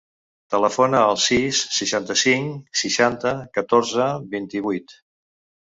Telefona 0.53 1.01
al 1.09 1.19
sis, 1.23 1.59
seixanta-cinc, 1.75 2.73
seixanta, 2.83 3.37
catorze, 3.61 4.11
vint-i-vuit. 4.35 5.01